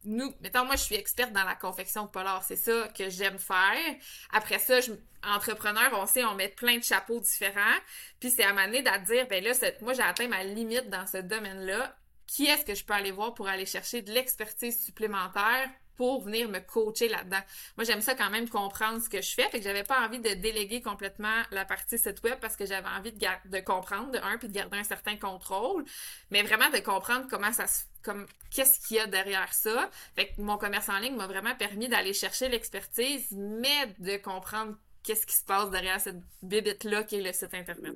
nous, 0.06 0.34
mettons, 0.42 0.64
moi, 0.66 0.76
je 0.76 0.84
suis 0.84 0.96
experte 0.96 1.34
dans 1.34 1.44
la 1.44 1.56
confection 1.56 2.06
de 2.06 2.10
polar. 2.10 2.42
C'est 2.44 2.56
ça 2.56 2.88
que 2.98 3.10
j'aime 3.10 3.38
faire. 3.38 3.96
Après 4.32 4.58
ça, 4.58 4.80
je, 4.80 4.94
entrepreneur, 5.22 5.90
on 5.94 6.06
sait, 6.06 6.24
on 6.24 6.36
met 6.36 6.48
plein 6.48 6.78
de 6.78 6.84
chapeaux 6.84 7.20
différents. 7.20 7.78
Puis 8.20 8.32
c'est 8.32 8.44
à 8.44 8.54
m'amener 8.54 8.88
à 8.88 9.00
dire, 9.00 9.28
ben 9.28 9.44
là, 9.44 9.52
moi, 9.82 9.94
j'ai 9.94 10.04
atteint 10.04 10.30
ma 10.30 10.44
limite 10.46 10.90
dans 10.90 11.06
ce 11.06 11.18
domaine-là. 11.18 11.94
Qui 12.28 12.46
est-ce 12.46 12.66
que 12.66 12.76
je 12.76 12.84
peux 12.84 12.94
aller 12.94 13.12
voir 13.12 13.34
pour 13.34 13.48
aller 13.48 13.66
chercher 13.66 14.02
de 14.02 14.12
l'expertise 14.12 14.84
supplémentaire 14.84 15.70
pour 15.96 16.22
venir 16.22 16.48
me 16.50 16.60
coacher 16.60 17.08
là-dedans? 17.08 17.40
Moi, 17.78 17.86
j'aime 17.86 18.02
ça 18.02 18.14
quand 18.14 18.30
même 18.30 18.48
comprendre 18.48 19.02
ce 19.02 19.10
que 19.10 19.22
je 19.22 19.34
fais. 19.34 19.50
Fait 19.50 19.60
que 19.60 19.64
j'avais 19.64 19.84
pas 19.84 20.06
envie 20.06 20.20
de 20.20 20.34
déléguer 20.34 20.82
complètement 20.82 21.42
la 21.52 21.66
partie 21.66 21.98
site 21.98 22.22
web 22.24 22.38
parce 22.40 22.56
que 22.56 22.66
j'avais 22.66 22.90
envie 22.90 23.12
de, 23.12 23.26
de 23.46 23.60
comprendre, 23.62 24.12
de 24.12 24.20
un, 24.20 24.38
puis 24.38 24.50
de 24.50 24.54
garder 24.54 24.78
un 24.78 24.84
certain 24.84 25.16
contrôle, 25.16 25.86
mais 26.30 26.44
vraiment 26.44 26.70
de 26.70 26.80
comprendre 26.80 27.28
comment 27.30 27.52
ça 27.52 27.66
se 27.66 27.86
comme 28.04 28.26
qu'est-ce 28.52 28.88
qu'il 28.88 28.98
y 28.98 29.00
a 29.02 29.08
derrière 29.08 29.52
ça. 29.54 29.90
Fait 30.16 30.28
que 30.28 30.42
mon 30.42 30.58
commerce 30.58 30.88
en 30.88 30.98
ligne 30.98 31.16
m'a 31.16 31.28
vraiment 31.28 31.54
permis 31.56 31.90
d'aller 31.90 32.14
chercher 32.14 32.48
l'expertise, 32.48 33.28
mais 33.32 33.94
de 34.00 34.16
comprendre 34.16 34.78
qu'est-ce 35.04 35.26
qui 35.26 35.36
se 35.36 35.44
passe 35.44 35.70
derrière 35.72 36.00
cette 36.00 36.22
bibite-là 36.42 37.04
qui 37.04 37.18
est 37.18 37.22
le 37.22 37.34
site 37.34 37.54
Internet. 37.54 37.96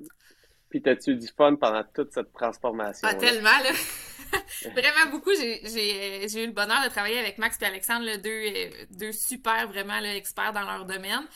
Puis, 0.68 0.82
as-tu 0.86 1.16
du 1.16 1.28
fun 1.28 1.56
pendant 1.56 1.84
toute 1.94 2.12
cette 2.12 2.32
transformation? 2.32 3.06
Pas 3.06 3.14
tellement, 3.14 3.58
là. 3.62 3.70
vraiment 4.72 5.10
beaucoup. 5.10 5.34
J'ai 5.34 6.42
eu 6.42 6.46
le 6.46 6.52
bonheur 6.52 6.82
de 6.84 6.88
travailler 6.88 7.18
avec 7.18 7.38
Max 7.38 7.58
et 7.60 7.64
Alexandre, 7.64 8.16
deux, 8.16 8.30
euh, 8.30 8.70
deux 8.90 9.12
super 9.12 9.68
vraiment 9.68 9.98
experts 9.98 10.52
dans 10.52 10.62
leur 10.62 10.84
domaine 10.84 11.26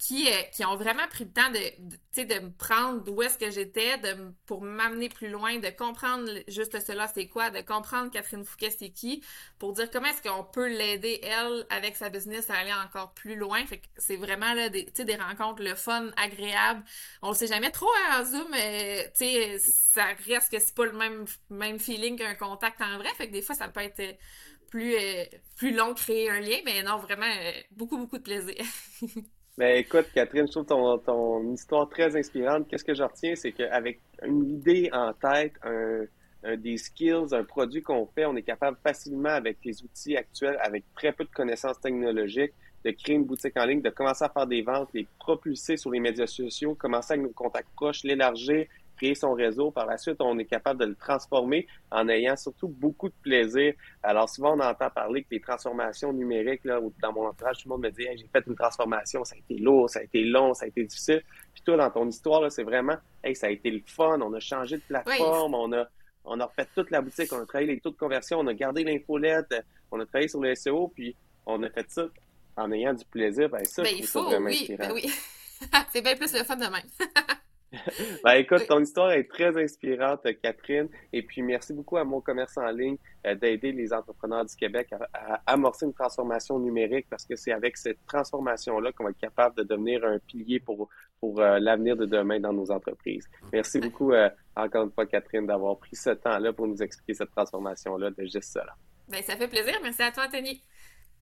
qui, 0.00 0.26
euh, 0.28 0.42
qui 0.52 0.64
ont 0.64 0.76
vraiment 0.76 1.06
pris 1.08 1.24
le 1.24 1.30
temps 1.30 1.50
de, 1.50 1.58
de, 2.16 2.34
de 2.34 2.40
me 2.40 2.50
prendre 2.52 3.02
d'où 3.04 3.20
est-ce 3.22 3.36
que 3.36 3.50
j'étais, 3.50 3.98
de 3.98 4.32
pour 4.46 4.62
m'amener 4.62 5.10
plus 5.10 5.28
loin, 5.28 5.58
de 5.58 5.68
comprendre 5.68 6.26
juste 6.48 6.80
cela 6.80 7.06
c'est 7.06 7.28
quoi, 7.28 7.50
de 7.50 7.60
comprendre 7.60 8.10
Catherine 8.10 8.42
Fouquet 8.42 8.70
c'est 8.70 8.88
qui, 8.90 9.22
pour 9.58 9.74
dire 9.74 9.90
comment 9.90 10.06
est-ce 10.08 10.22
qu'on 10.26 10.42
peut 10.42 10.68
l'aider 10.68 11.20
elle 11.22 11.66
avec 11.68 11.96
sa 11.96 12.08
business 12.08 12.48
à 12.48 12.54
aller 12.54 12.72
encore 12.72 13.12
plus 13.12 13.36
loin. 13.36 13.64
Fait 13.66 13.78
que 13.78 13.86
c'est 13.98 14.16
vraiment 14.16 14.54
là 14.54 14.70
des, 14.70 14.84
des 14.84 15.16
rencontres 15.16 15.62
le 15.62 15.74
fun, 15.74 16.10
agréable. 16.16 16.82
On 17.20 17.28
le 17.30 17.34
sait 17.34 17.46
jamais 17.46 17.70
trop 17.70 17.90
en 18.18 18.24
Zoom, 18.24 18.46
mais 18.52 19.12
tu 19.16 19.26
sais 19.26 19.58
ça 19.58 20.06
reste 20.26 20.50
que 20.50 20.58
c'est 20.58 20.74
pas 20.74 20.86
le 20.86 20.92
même 20.92 21.26
même 21.50 21.78
feeling 21.78 22.16
qu'un 22.16 22.34
contact 22.34 22.80
en 22.80 22.96
vrai. 22.98 23.10
Fait 23.18 23.28
que 23.28 23.32
des 23.32 23.42
fois 23.42 23.54
ça 23.54 23.68
peut 23.68 23.80
être 23.80 24.18
plus 24.70 24.94
euh, 24.94 25.24
plus 25.56 25.74
long 25.74 25.94
créer 25.94 26.30
un 26.30 26.40
lien, 26.40 26.58
mais 26.64 26.82
non 26.82 26.96
vraiment 26.98 27.26
euh, 27.26 27.52
beaucoup 27.72 27.98
beaucoup 27.98 28.18
de 28.18 28.22
plaisir. 28.22 28.56
Ben, 29.58 29.76
écoute, 29.76 30.06
Catherine, 30.14 30.46
je 30.46 30.52
trouve 30.52 31.02
ton, 31.04 31.52
histoire 31.52 31.88
très 31.88 32.16
inspirante. 32.16 32.66
Qu'est-ce 32.68 32.84
que 32.84 32.94
je 32.94 33.02
retiens, 33.02 33.34
c'est 33.36 33.52
qu'avec 33.52 34.00
une 34.24 34.48
idée 34.48 34.88
en 34.92 35.12
tête, 35.12 35.52
un, 35.62 36.56
des 36.56 36.78
skills, 36.78 37.32
un 37.32 37.44
produit 37.44 37.82
qu'on 37.82 38.06
fait, 38.06 38.24
on 38.24 38.34
est 38.36 38.42
capable 38.42 38.78
facilement, 38.82 39.28
avec 39.28 39.58
les 39.64 39.82
outils 39.82 40.16
actuels, 40.16 40.58
avec 40.62 40.84
très 40.94 41.12
peu 41.12 41.24
de 41.24 41.30
connaissances 41.30 41.78
technologiques, 41.80 42.52
de 42.84 42.90
créer 42.92 43.16
une 43.16 43.24
boutique 43.24 43.56
en 43.56 43.66
ligne, 43.66 43.82
de 43.82 43.90
commencer 43.90 44.24
à 44.24 44.30
faire 44.30 44.46
des 44.46 44.62
ventes, 44.62 44.88
les 44.94 45.06
propulser 45.18 45.76
sur 45.76 45.90
les 45.90 46.00
médias 46.00 46.26
sociaux, 46.26 46.74
commencer 46.74 47.12
avec 47.12 47.26
nos 47.26 47.32
contacts 47.32 47.68
proches, 47.74 48.02
l'élargir, 48.04 48.66
créer 49.00 49.14
son 49.14 49.32
réseau. 49.32 49.70
Par 49.70 49.86
la 49.86 49.96
suite, 49.96 50.16
on 50.20 50.38
est 50.38 50.44
capable 50.44 50.80
de 50.80 50.86
le 50.86 50.94
transformer 50.94 51.66
en 51.90 52.08
ayant 52.08 52.36
surtout 52.36 52.68
beaucoup 52.68 53.08
de 53.08 53.14
plaisir. 53.22 53.72
Alors 54.02 54.28
souvent, 54.28 54.56
on 54.56 54.60
entend 54.60 54.90
parler 54.90 55.22
que 55.22 55.28
les 55.30 55.40
transformations 55.40 56.12
numériques, 56.12 56.64
là, 56.64 56.80
dans 57.00 57.12
mon 57.12 57.26
entourage, 57.26 57.58
tout 57.58 57.68
le 57.68 57.74
monde 57.74 57.82
me 57.84 57.90
dit 57.90 58.06
j'ai 58.16 58.28
fait 58.30 58.44
une 58.46 58.54
transformation, 58.54 59.24
ça 59.24 59.34
a 59.34 59.38
été 59.38 59.60
lourd, 59.60 59.88
ça 59.88 60.00
a 60.00 60.02
été 60.02 60.22
long, 60.22 60.52
ça 60.54 60.66
a 60.66 60.68
été 60.68 60.84
difficile. 60.84 61.22
Puis 61.54 61.62
toi, 61.62 61.76
dans 61.76 61.90
ton 61.90 62.08
histoire, 62.08 62.50
c'est 62.52 62.64
vraiment 62.64 62.96
hey, 63.24 63.34
ça 63.34 63.46
a 63.46 63.50
été 63.50 63.70
le 63.70 63.82
fun, 63.86 64.20
on 64.20 64.32
a 64.34 64.40
changé 64.40 64.76
de 64.76 64.82
plateforme, 64.82 65.54
on 65.54 65.72
a 65.72 65.86
on 66.24 66.38
a 66.38 66.44
refait 66.44 66.66
toute 66.74 66.90
la 66.90 67.00
boutique, 67.00 67.32
on 67.32 67.40
a 67.40 67.46
travaillé 67.46 67.74
les 67.74 67.80
taux 67.80 67.90
de 67.90 67.96
conversion, 67.96 68.40
on 68.40 68.46
a 68.46 68.54
gardé 68.54 68.84
l'infolette, 68.84 69.54
on 69.90 69.98
a 70.00 70.04
travaillé 70.04 70.28
sur 70.28 70.40
le 70.40 70.54
SEO, 70.54 70.88
puis 70.94 71.16
on 71.46 71.62
a 71.62 71.70
fait 71.70 71.90
ça 71.90 72.06
en 72.56 72.70
ayant 72.72 72.92
du 72.92 73.04
plaisir. 73.06 73.48
Ben 73.48 73.64
ça, 73.64 73.82
ben, 73.82 73.94
il 73.96 74.06
faut, 74.06 74.28
oui, 74.28 74.76
ben 74.78 74.92
oui. 74.92 75.10
c'est 75.92 76.02
bien 76.02 76.14
plus 76.16 76.32
le 76.34 76.44
fun 76.44 76.56
de 76.56 76.66
même. 76.66 76.82
ben, 78.24 78.32
écoute, 78.32 78.66
ton 78.68 78.80
histoire 78.80 79.12
est 79.12 79.28
très 79.28 79.56
inspirante, 79.62 80.26
Catherine. 80.42 80.88
Et 81.12 81.22
puis, 81.22 81.42
merci 81.42 81.72
beaucoup 81.72 81.96
à 81.96 82.04
mon 82.04 82.20
commerce 82.20 82.56
en 82.56 82.70
ligne 82.70 82.96
euh, 83.26 83.34
d'aider 83.34 83.72
les 83.72 83.92
entrepreneurs 83.92 84.44
du 84.44 84.54
Québec 84.56 84.88
à, 85.12 85.40
amorcer 85.46 85.86
une 85.86 85.94
transformation 85.94 86.58
numérique 86.58 87.06
parce 87.10 87.24
que 87.24 87.36
c'est 87.36 87.52
avec 87.52 87.76
cette 87.76 87.98
transformation-là 88.06 88.92
qu'on 88.92 89.04
va 89.04 89.10
être 89.10 89.18
capable 89.18 89.56
de 89.56 89.62
devenir 89.62 90.04
un 90.04 90.18
pilier 90.18 90.60
pour, 90.60 90.88
pour 91.20 91.40
euh, 91.40 91.58
l'avenir 91.58 91.96
de 91.96 92.06
demain 92.06 92.40
dans 92.40 92.52
nos 92.52 92.70
entreprises. 92.70 93.28
Merci 93.52 93.80
beaucoup, 93.80 94.12
euh, 94.12 94.28
encore 94.56 94.84
une 94.84 94.92
fois, 94.92 95.06
Catherine, 95.06 95.46
d'avoir 95.46 95.78
pris 95.78 95.96
ce 95.96 96.10
temps-là 96.10 96.52
pour 96.52 96.66
nous 96.66 96.82
expliquer 96.82 97.14
cette 97.14 97.30
transformation-là 97.30 98.10
de 98.10 98.22
juste 98.22 98.52
cela. 98.52 98.74
Ben, 99.08 99.22
ça 99.22 99.36
fait 99.36 99.48
plaisir. 99.48 99.74
Merci 99.82 100.02
à 100.02 100.12
toi, 100.12 100.24
Anthony. 100.26 100.62